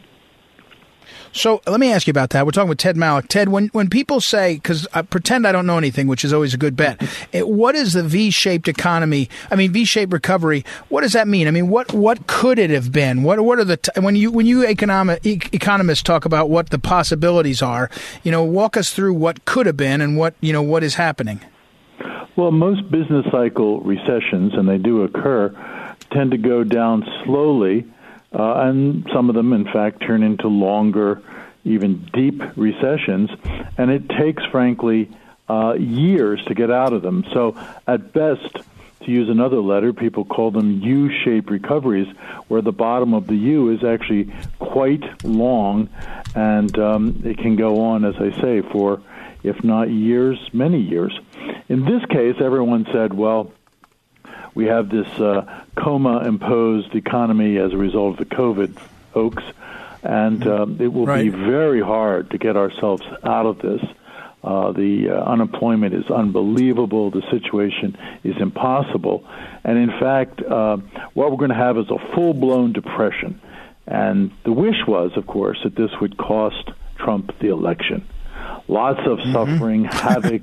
[1.32, 2.44] So let me ask you about that.
[2.44, 3.28] We're talking with Ted Malloch.
[3.28, 6.54] Ted, when, when people say, because I pretend I don't know anything, which is always
[6.54, 7.00] a good bet,
[7.32, 9.28] it, what is the V-shaped economy?
[9.50, 10.64] I mean, V-shaped recovery.
[10.88, 11.46] What does that mean?
[11.46, 13.22] I mean, what what could it have been?
[13.22, 16.70] What what are the t- when you when you economic e- economists talk about what
[16.70, 17.90] the possibilities are?
[18.22, 20.94] You know, walk us through what could have been and what you know what is
[20.94, 21.40] happening.
[22.36, 25.50] Well, most business cycle recessions, and they do occur,
[26.12, 27.86] tend to go down slowly
[28.32, 31.22] uh, and some of them, in fact, turn into longer,
[31.64, 33.30] even deep recessions.
[33.76, 35.10] And it takes, frankly,
[35.48, 37.24] uh, years to get out of them.
[37.32, 38.58] So, at best,
[39.00, 42.08] to use another letter, people call them U shaped recoveries,
[42.48, 45.88] where the bottom of the U is actually quite long,
[46.34, 49.02] and um, it can go on, as I say, for
[49.42, 51.18] if not years, many years.
[51.68, 53.52] In this case, everyone said, well,
[54.60, 58.76] we have this uh, coma imposed economy as a result of the COVID
[59.14, 59.42] hoax,
[60.02, 61.22] and uh, it will right.
[61.22, 63.80] be very hard to get ourselves out of this.
[64.44, 67.10] Uh, the uh, unemployment is unbelievable.
[67.10, 69.26] The situation is impossible.
[69.64, 70.76] And in fact, uh,
[71.14, 73.40] what we're going to have is a full blown depression.
[73.86, 78.06] And the wish was, of course, that this would cost Trump the election.
[78.68, 79.32] Lots of mm-hmm.
[79.32, 80.42] suffering, havoc,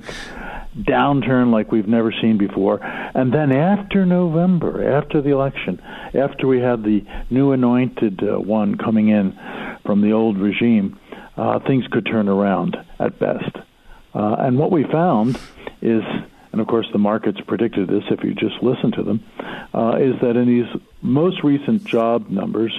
[0.76, 2.80] downturn like we've never seen before.
[3.14, 5.80] And then after November, after the election,
[6.14, 9.38] after we had the new anointed uh, one coming in
[9.84, 10.98] from the old regime,
[11.36, 13.56] uh, things could turn around at best.
[14.14, 15.38] Uh, and what we found
[15.80, 16.02] is,
[16.52, 19.24] and of course the markets predicted this if you just listen to them,
[19.74, 22.72] uh, is that in these most recent job numbers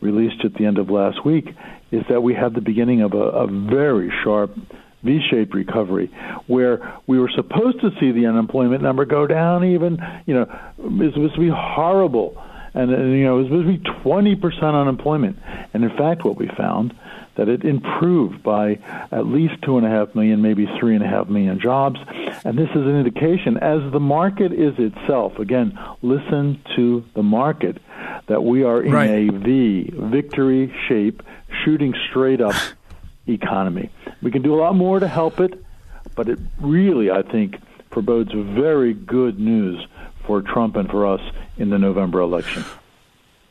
[0.00, 1.54] released at the end of last week,
[1.90, 4.56] is that we had the beginning of a, a very sharp
[5.02, 6.10] V-shaped recovery,
[6.46, 9.64] where we were supposed to see the unemployment number go down.
[9.64, 10.42] Even you know,
[10.78, 12.40] it was supposed to be horrible,
[12.74, 15.38] and, and you know, it was supposed to be twenty percent unemployment.
[15.74, 16.94] And in fact, what we found
[17.36, 18.78] that it improved by
[19.10, 21.98] at least two and a half million, maybe three and a half million jobs.
[22.44, 27.78] And this is an indication, as the market is itself, again, listen to the market,
[28.26, 29.10] that we are in right.
[29.10, 31.22] a V, victory shape,
[31.64, 32.54] shooting straight up
[33.26, 33.90] economy.
[34.22, 35.64] We can do a lot more to help it,
[36.14, 37.56] but it really, I think,
[37.90, 39.86] forebodes very good news
[40.26, 41.20] for Trump and for us
[41.56, 42.64] in the November election.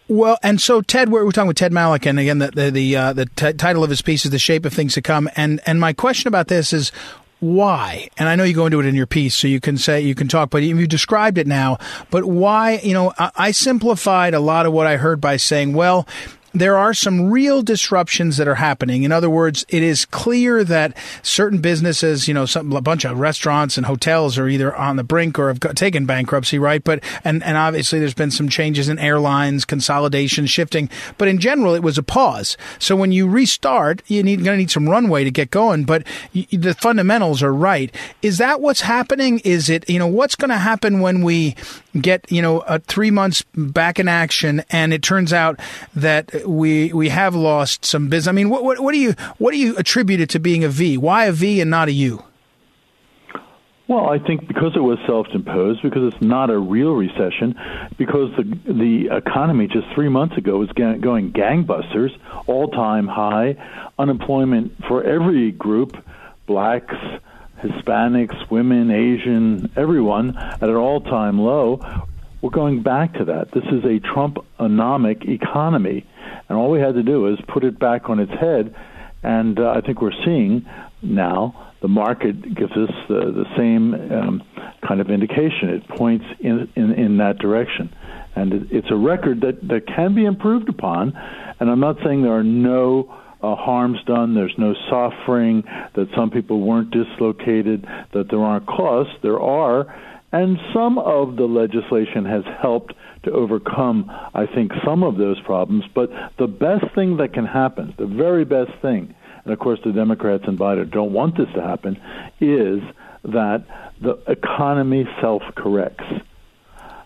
[0.07, 2.95] Well, and so Ted, we're, we're talking with Ted Malloch, and again, the the the,
[2.97, 5.61] uh, the t- title of his piece is "The Shape of Things to Come." And
[5.65, 6.91] and my question about this is
[7.39, 8.09] why?
[8.17, 10.13] And I know you go into it in your piece, so you can say you
[10.13, 11.77] can talk, but you described it now.
[12.09, 12.81] But why?
[12.83, 16.07] You know, I, I simplified a lot of what I heard by saying, well,
[16.53, 19.03] there are some real disruptions that are happening.
[19.03, 23.19] In other words, it is clear that certain businesses, you know, some, a bunch of
[23.19, 26.83] restaurants and hotels are either on the brink or have taken bankruptcy, right?
[26.83, 30.89] But, and, and obviously there's been some changes in airlines, consolidation, shifting.
[31.17, 32.57] But in general, it was a pause.
[32.79, 36.05] So when you restart, you need, going to need some runway to get going, but
[36.33, 37.95] the fundamentals are right.
[38.21, 39.39] Is that what's happening?
[39.39, 41.55] Is it, you know, what's going to happen when we
[41.99, 45.59] get, you know, uh, three months back in action and it turns out
[45.95, 48.27] that we we have lost some business.
[48.27, 50.69] I mean, what, what, what do you what do you attribute it to being a
[50.69, 50.97] V?
[50.97, 52.23] Why a V and not a U?
[53.87, 57.59] Well, I think because it was self-imposed, because it's not a real recession,
[57.97, 63.57] because the the economy just three months ago was going gangbusters, all-time high,
[63.99, 65.97] unemployment for every group,
[66.47, 66.95] blacks,
[67.61, 71.81] Hispanics, women, Asian, everyone at an all-time low.
[72.41, 73.51] We're going back to that.
[73.51, 76.07] This is a Trump-onomic economy.
[76.49, 78.75] And all we had to do is put it back on its head.
[79.23, 80.65] And uh, I think we're seeing
[81.01, 84.43] now the market gives us the, the same um,
[84.87, 85.69] kind of indication.
[85.69, 87.93] It points in, in, in that direction.
[88.35, 91.13] And it, it's a record that, that can be improved upon.
[91.59, 95.63] And I'm not saying there are no uh, harms done, there's no suffering,
[95.95, 99.13] that some people weren't dislocated, that there aren't costs.
[99.23, 99.93] There are.
[100.31, 105.85] And some of the legislation has helped to overcome, I think, some of those problems.
[105.93, 109.91] But the best thing that can happen, the very best thing, and of course the
[109.91, 111.99] Democrats and Biden don't want this to happen,
[112.39, 112.81] is
[113.23, 113.65] that
[114.01, 116.05] the economy self corrects.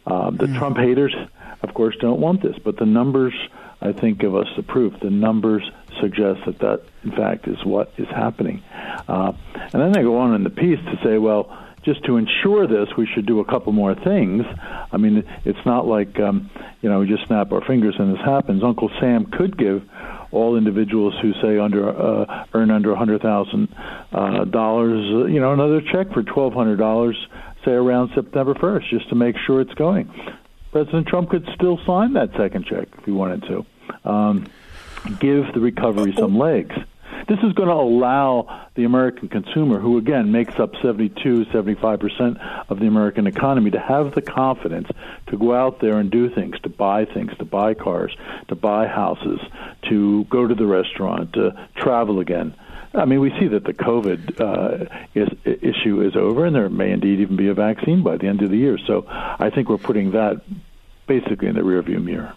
[0.08, 0.58] Um, the mm.
[0.58, 1.16] Trump haters,
[1.62, 3.34] of course, don't want this, but the numbers,
[3.82, 4.94] I think, give us the proof.
[5.02, 8.64] The numbers suggest that that, in fact, is what is happening.
[9.08, 9.34] Uh,
[9.74, 12.90] and then they go on in the piece to say, well, just to ensure this,
[12.98, 14.44] we should do a couple more things.
[14.92, 16.50] I mean, it's not like um,
[16.82, 18.64] you know we just snap our fingers and this happens.
[18.64, 19.88] Uncle Sam could give
[20.32, 23.74] all individuals who say under uh, earn under a hundred thousand
[24.12, 27.16] uh, dollars, uh, you know, another check for twelve hundred dollars,
[27.64, 30.12] say around September first, just to make sure it's going.
[30.72, 33.66] President Trump could still sign that second check if he wanted to.
[34.10, 34.48] Um,
[35.20, 36.76] give the recovery some legs.
[37.28, 42.80] This is going to allow the American consumer, who again makes up 72, 75% of
[42.80, 44.88] the American economy, to have the confidence
[45.28, 48.16] to go out there and do things, to buy things, to buy cars,
[48.50, 49.40] to buy houses,
[49.90, 52.54] to go to the restaurant, to travel again.
[52.94, 56.92] I mean, we see that the COVID uh, is, issue is over, and there may
[56.92, 58.78] indeed even be a vaccine by the end of the year.
[58.78, 60.42] So I think we're putting that
[61.08, 62.34] basically in the rearview mirror.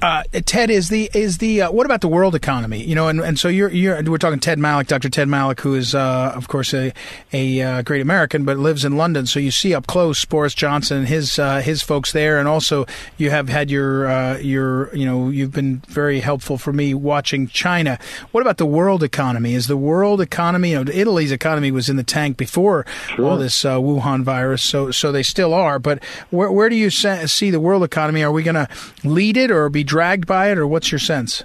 [0.00, 2.84] Uh, Ted is the is the uh, what about the world economy?
[2.84, 5.08] You know, and, and so you're you're we're talking Ted Malloch, Dr.
[5.08, 6.92] Ted Malloch, who is uh, of course a
[7.32, 9.26] a uh, great American, but lives in London.
[9.26, 13.30] So you see up close Boris Johnson, his uh, his folks there, and also you
[13.30, 17.98] have had your uh, your you know you've been very helpful for me watching China.
[18.30, 19.54] What about the world economy?
[19.54, 20.70] Is the world economy?
[20.70, 23.24] You know, Italy's economy was in the tank before sure.
[23.24, 25.80] all this Wuhan virus, so so they still are.
[25.80, 28.22] But where where do you see the world economy?
[28.22, 28.68] Are we going to
[29.02, 31.42] lead it or be dragged by it, or what's your sense?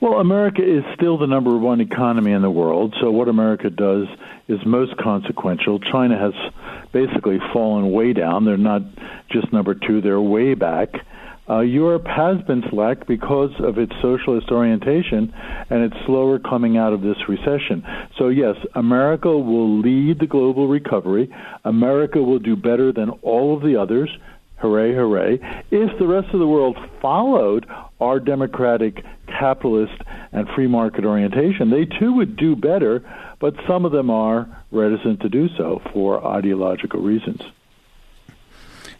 [0.00, 4.08] Well, America is still the number one economy in the world, so what America does
[4.48, 5.78] is most consequential.
[5.78, 6.34] China has
[6.92, 8.44] basically fallen way down.
[8.44, 8.82] They're not
[9.30, 10.88] just number two, they're way back.
[11.48, 15.34] Uh, Europe has been slack because of its socialist orientation
[15.70, 17.84] and it's slower coming out of this recession.
[18.16, 21.34] So, yes, America will lead the global recovery.
[21.64, 24.08] America will do better than all of the others.
[24.62, 25.64] Hooray, hooray.
[25.72, 27.66] If the rest of the world followed
[28.00, 33.02] our democratic, capitalist, and free market orientation, they too would do better,
[33.40, 37.40] but some of them are reticent to do so for ideological reasons.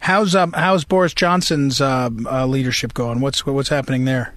[0.01, 3.21] How's um, how's Boris Johnson's uh, uh, leadership going?
[3.21, 4.33] What's what's happening there?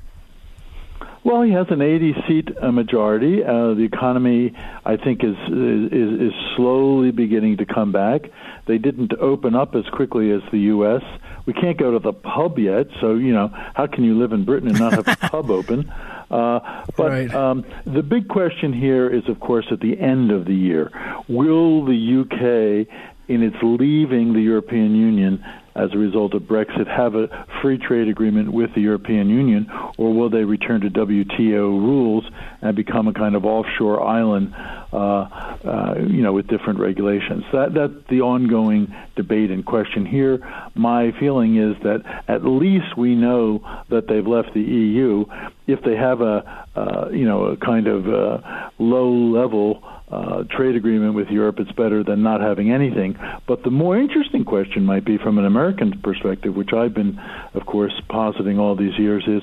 [1.27, 3.43] Well, he has an 80 seat uh, majority.
[3.43, 8.31] Uh, the economy, I think, is, is is slowly beginning to come back.
[8.67, 11.03] They didn't open up as quickly as the U.S.
[11.45, 14.45] We can't go to the pub yet, so you know how can you live in
[14.45, 15.93] Britain and not have a pub open?
[16.31, 17.35] Uh, but right.
[17.35, 20.93] um, the big question here is, of course, at the end of the year,
[21.29, 22.87] will the UK,
[23.27, 25.45] in its leaving the European Union,
[25.77, 30.15] as a result of Brexit have a free trade agreement with the European Union, or
[30.15, 32.25] will they return to WTO rules
[32.63, 34.55] and become a kind of offshore island,
[34.93, 37.45] uh, uh, you know, with different regulations?
[37.53, 40.39] That that's the ongoing debate and question here.
[40.75, 43.61] My feeling is that at least we know
[43.91, 45.27] that they've left the EU.
[45.67, 50.77] If they have a, uh, you know, a kind of uh, low level uh, trade
[50.77, 53.19] agreement with Europe, it's better than not having anything.
[53.47, 57.19] But the more interesting question might be from an American perspective, which I've been,
[57.55, 59.43] of course, positing all these years, is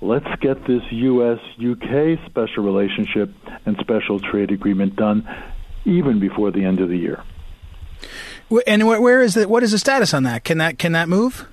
[0.00, 1.38] let's get this U.S.
[1.58, 3.30] UK special relationship
[3.64, 5.28] and special trade agreement done
[5.84, 7.22] even before the end of the year.
[8.66, 10.44] And where is the, what is the status on that?
[10.44, 11.46] Can that can that move?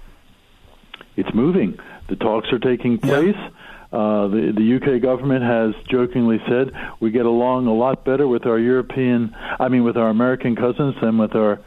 [1.16, 1.78] It's moving.
[2.08, 3.36] The talks are taking place.
[3.38, 3.50] Yeah.
[3.92, 8.46] Uh, the, the UK government has jokingly said we get along a lot better with
[8.46, 11.60] our European, I mean, with our American cousins than with our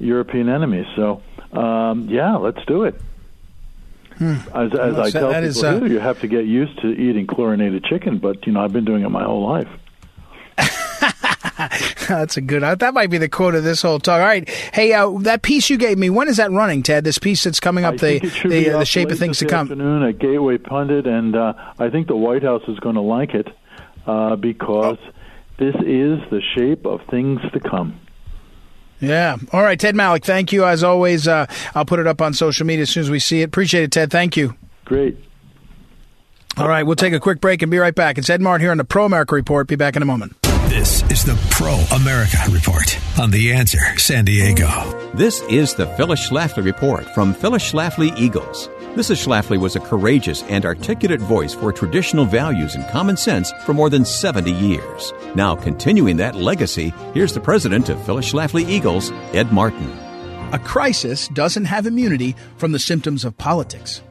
[0.00, 0.86] European enemies.
[0.96, 3.00] So, um, yeah, let's do it.
[4.16, 4.34] Hmm.
[4.52, 7.28] As, as I tell people is, uh, here, you have to get used to eating
[7.28, 9.68] chlorinated chicken, but you know I've been doing it my whole life.
[12.08, 12.62] That's a good.
[12.62, 14.20] Uh, that might be the quote of this whole talk.
[14.20, 16.08] All right, hey, uh, that piece you gave me.
[16.08, 17.02] When is that running, Ted?
[17.02, 17.96] This piece that's coming up.
[17.98, 19.62] The the, uh, the shape of things to come.
[19.62, 23.34] Afternoon at Gateway Pundit, and uh, I think the White House is going to like
[23.34, 23.48] it
[24.06, 25.12] uh, because oh.
[25.58, 28.00] this is the shape of things to come.
[29.00, 29.36] Yeah.
[29.52, 30.24] All right, Ted Malloch.
[30.24, 31.26] Thank you as always.
[31.26, 33.44] Uh, I'll put it up on social media as soon as we see it.
[33.44, 34.10] Appreciate it, Ted.
[34.10, 34.56] Thank you.
[34.84, 35.16] Great.
[36.56, 38.18] All right, we'll take a quick break and be right back.
[38.18, 39.68] It's Ed Martin here on the Pro America Report.
[39.68, 40.34] Be back in a moment.
[40.68, 44.68] This is the Pro America Report on The Answer San Diego.
[45.14, 48.68] This is the Phyllis Schlafly Report from Phyllis Schlafly Eagles.
[48.94, 49.26] Mrs.
[49.26, 53.88] Schlafly was a courageous and articulate voice for traditional values and common sense for more
[53.88, 55.14] than 70 years.
[55.34, 59.90] Now, continuing that legacy, here's the president of Phyllis Schlafly Eagles, Ed Martin.
[60.52, 64.02] A crisis doesn't have immunity from the symptoms of politics.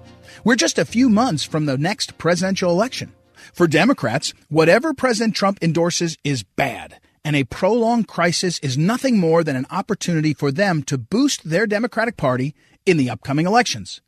[0.43, 3.13] We're just a few months from the next presidential election.
[3.53, 9.43] For Democrats, whatever President Trump endorses is bad, and a prolonged crisis is nothing more
[9.43, 14.01] than an opportunity for them to boost their Democratic Party in the upcoming elections.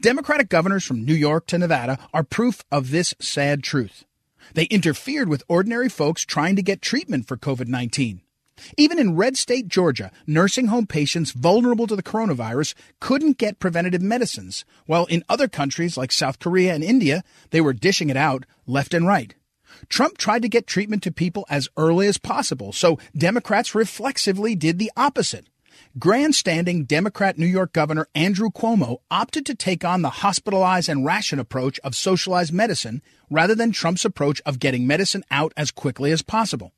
[0.00, 4.04] Democratic governors from New York to Nevada are proof of this sad truth.
[4.54, 8.22] They interfered with ordinary folks trying to get treatment for COVID 19.
[8.76, 14.02] Even in red state Georgia, nursing home patients vulnerable to the coronavirus couldn't get preventative
[14.02, 18.44] medicines, while in other countries like South Korea and India, they were dishing it out
[18.66, 19.34] left and right.
[19.88, 24.78] Trump tried to get treatment to people as early as possible, so Democrats reflexively did
[24.78, 25.46] the opposite.
[25.98, 31.38] Grandstanding Democrat New York Governor Andrew Cuomo opted to take on the hospitalize and ration
[31.38, 36.22] approach of socialized medicine rather than Trump's approach of getting medicine out as quickly as
[36.22, 36.72] possible.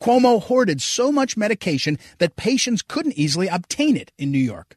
[0.00, 4.76] Cuomo hoarded so much medication that patients couldn't easily obtain it in New York.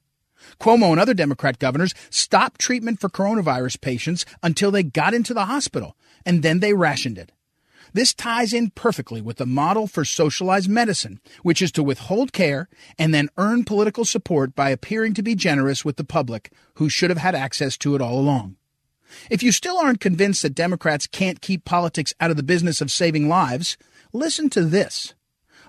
[0.60, 5.46] Cuomo and other Democrat governors stopped treatment for coronavirus patients until they got into the
[5.46, 5.96] hospital,
[6.26, 7.32] and then they rationed it.
[7.94, 12.68] This ties in perfectly with the model for socialized medicine, which is to withhold care
[13.00, 17.10] and then earn political support by appearing to be generous with the public who should
[17.10, 18.58] have had access to it all along.
[19.30, 22.92] If you still aren't convinced that Democrats can't keep politics out of the business of
[22.92, 23.78] saving lives,
[24.16, 25.14] listen to this.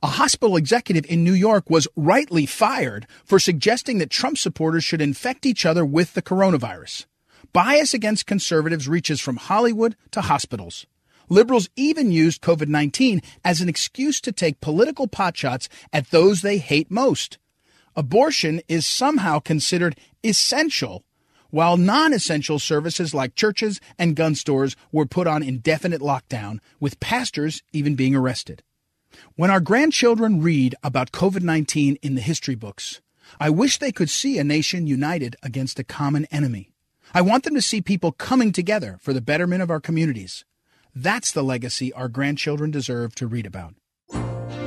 [0.03, 5.01] A hospital executive in New York was rightly fired for suggesting that Trump supporters should
[5.01, 7.07] infect each other with the coronavirus.
[7.53, 10.87] Bias against conservatives reaches from Hollywood to hospitals.
[11.29, 16.59] Liberals even used COVID 19 as an excuse to take political potshots at those they
[16.59, 17.39] hate most.
[17.97, 21.03] Abortion is somehow considered essential,
[21.51, 27.01] while non essential services like churches and gun stores were put on indefinite lockdown, with
[27.01, 28.63] pastors even being arrested.
[29.37, 33.01] When our grandchildren read about COVID 19 in the history books,
[33.41, 36.73] I wish they could see a nation united against a common enemy.
[37.15, 40.45] I want them to see people coming together for the betterment of our communities.
[40.95, 43.75] That's the legacy our grandchildren deserve to read about.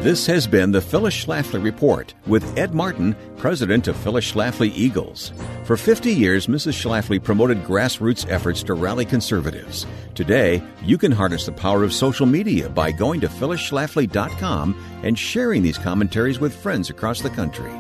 [0.02, 5.34] This has been the Phyllis Schlafly Report with Ed Martin, president of Phyllis Schlafly Eagles.
[5.66, 6.82] For 50 years, Mrs.
[6.82, 9.86] Schlafly promoted grassroots efforts to rally conservatives.
[10.16, 15.64] Today, you can harness the power of social media by going to phyllisschlafly.com and sharing
[15.64, 17.74] these commentaries with friends across the country.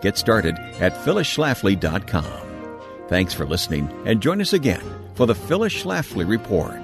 [0.00, 2.78] Get started at phyllisschlafly.com.
[3.08, 4.84] Thanks for listening and join us again
[5.16, 6.80] for the Phyllis Schlafly Report.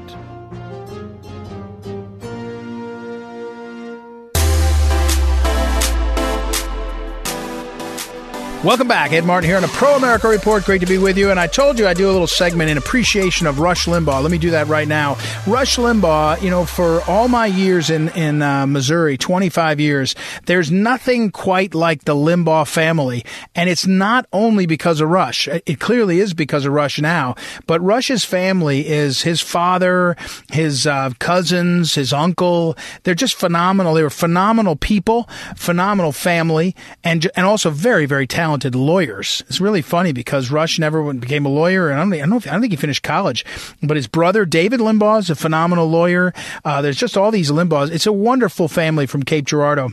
[8.64, 9.12] Welcome back.
[9.12, 10.64] Ed Martin here on a Pro America Report.
[10.64, 11.30] Great to be with you.
[11.30, 14.22] And I told you I'd do a little segment in appreciation of Rush Limbaugh.
[14.22, 15.18] Let me do that right now.
[15.46, 20.14] Rush Limbaugh, you know, for all my years in, in uh, Missouri, 25 years,
[20.46, 23.22] there's nothing quite like the Limbaugh family.
[23.54, 25.46] And it's not only because of Rush.
[25.46, 27.34] It clearly is because of Rush now.
[27.66, 30.16] But Rush's family is his father,
[30.50, 32.78] his uh, cousins, his uncle.
[33.02, 33.92] They're just phenomenal.
[33.92, 39.42] They were phenomenal people, phenomenal family, and, and also very, very talented talented lawyers.
[39.48, 42.52] It's really funny because Rush never became a lawyer, and I don't, I don't, I
[42.52, 43.44] don't think he finished college.
[43.82, 46.32] But his brother David Limbaugh is a phenomenal lawyer.
[46.64, 47.90] Uh, there's just all these Limbaughs.
[47.90, 49.90] It's a wonderful family from Cape Girardeau.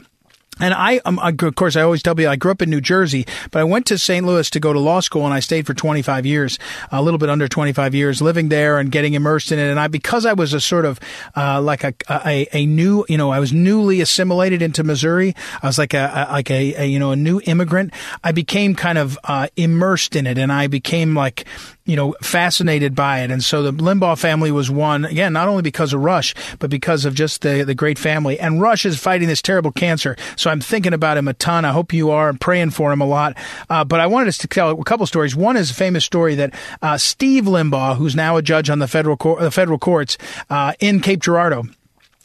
[0.61, 3.25] And I, um, of course, I always tell people I grew up in New Jersey,
[3.49, 4.25] but I went to St.
[4.25, 6.59] Louis to go to law school, and I stayed for 25 years,
[6.91, 9.69] a little bit under 25 years, living there and getting immersed in it.
[9.69, 10.99] And I, because I was a sort of
[11.35, 15.35] uh, like a, a, a new, you know, I was newly assimilated into Missouri.
[15.61, 17.93] I was like a, a like a, a, you know a new immigrant.
[18.23, 21.45] I became kind of uh, immersed in it, and I became like
[21.85, 23.31] you know, fascinated by it.
[23.31, 27.05] And so the Limbaugh family was one, again, not only because of Rush, but because
[27.05, 28.39] of just the, the great family.
[28.39, 30.15] And Rush is fighting this terrible cancer.
[30.35, 31.65] So I'm thinking about him a ton.
[31.65, 33.37] I hope you are and praying for him a lot.
[33.69, 35.35] Uh, but I wanted us to tell a couple stories.
[35.35, 38.87] One is a famous story that uh, Steve Limbaugh, who's now a judge on the
[38.87, 40.17] federal, cor- the federal courts
[40.49, 41.63] uh, in Cape Girardeau,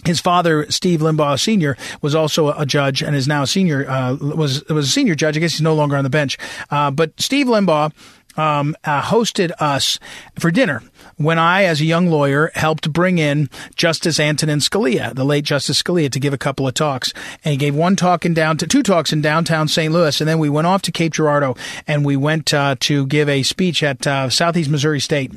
[0.05, 4.15] his father, Steve Limbaugh Sr., was also a judge and is now a senior, uh,
[4.15, 5.37] was, was a senior judge.
[5.37, 6.39] I guess he's no longer on the bench.
[6.71, 7.93] Uh, but Steve Limbaugh
[8.37, 9.99] um, uh, hosted us
[10.39, 10.83] for dinner
[11.17, 15.83] when I, as a young lawyer, helped bring in Justice Antonin Scalia, the late Justice
[15.83, 17.13] Scalia, to give a couple of talks.
[17.45, 19.93] And he gave one talk in down two talks in downtown St.
[19.93, 21.57] Louis, and then we went off to Cape Girardeau
[21.87, 25.33] and we went uh, to give a speech at uh, Southeast Missouri State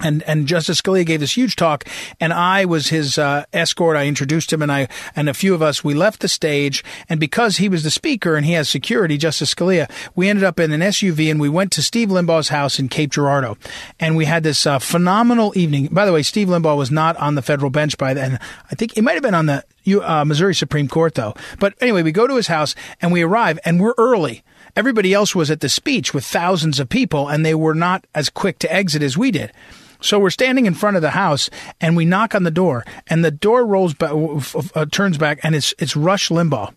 [0.00, 1.84] and and Justice Scalia gave this huge talk,
[2.20, 3.96] and I was his uh, escort.
[3.96, 6.82] I introduced him, and I and a few of us we left the stage.
[7.08, 10.58] And because he was the speaker and he has security, Justice Scalia, we ended up
[10.58, 13.56] in an SUV and we went to Steve Limbaugh's house in Cape Girardeau,
[14.00, 15.86] and we had this uh, phenomenal evening.
[15.86, 18.40] By the way, Steve Limbaugh was not on the federal bench by then.
[18.70, 19.64] I think he might have been on the
[20.02, 21.34] uh, Missouri Supreme Court though.
[21.60, 24.42] But anyway, we go to his house and we arrive, and we're early.
[24.76, 28.28] Everybody else was at the speech with thousands of people, and they were not as
[28.28, 29.52] quick to exit as we did.
[30.00, 33.24] So we're standing in front of the house and we knock on the door and
[33.24, 36.74] the door rolls back, uh, turns back and it's, it's Rush Limbaugh.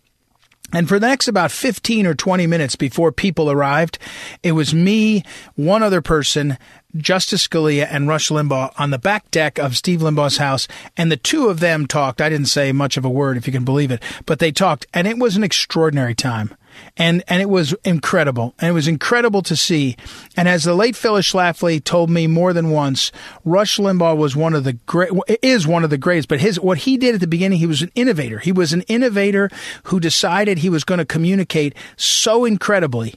[0.73, 3.99] And for the next about 15 or 20 minutes before people arrived,
[4.43, 5.23] it was me,
[5.55, 6.57] one other person,
[6.97, 11.15] Justice Scalia and Rush Limbaugh on the back deck of Steve Limbaugh's house, and the
[11.15, 12.19] two of them talked.
[12.19, 14.85] I didn't say much of a word, if you can believe it, but they talked,
[14.93, 16.53] and it was an extraordinary time.
[16.95, 18.53] And, and it was incredible.
[18.59, 19.95] And it was incredible to see.
[20.35, 23.11] And as the late Phyllis Schlafly told me more than once,
[23.45, 25.11] Rush Limbaugh was one of the great,
[25.41, 27.81] is one of the greatest, but his, what he did at the beginning, he was
[27.81, 28.39] an innovator.
[28.39, 29.49] He was an innovator
[29.83, 33.15] who decided he was going to communicate so incredibly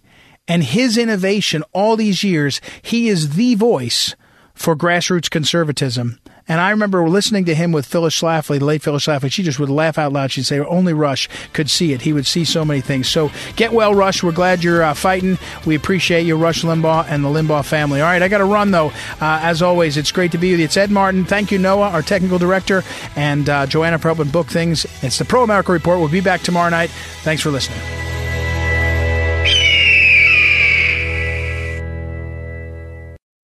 [0.50, 4.16] and his innovation all these years, he is the voice
[4.52, 6.18] for grassroots conservatism.
[6.48, 9.30] And I remember listening to him with Phyllis Schlafly, late Phyllis Schlafly.
[9.30, 10.32] She just would laugh out loud.
[10.32, 12.02] She'd say, only Rush could see it.
[12.02, 13.08] He would see so many things.
[13.08, 14.22] So get well, Rush.
[14.22, 15.38] We're glad you're uh, fighting.
[15.66, 18.00] We appreciate you, Rush Limbaugh, and the Limbaugh family.
[18.00, 18.88] All right, I got to run, though.
[19.20, 20.64] Uh, as always, it's great to be with you.
[20.64, 21.24] It's Ed Martin.
[21.24, 22.82] Thank you, Noah, our technical director,
[23.16, 24.86] and uh, Joanna for helping book things.
[25.02, 26.00] It's the Pro America Report.
[26.00, 26.90] We'll be back tomorrow night.
[27.22, 27.80] Thanks for listening.